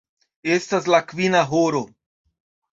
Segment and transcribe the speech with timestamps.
[0.55, 1.85] Estas la kvina horo.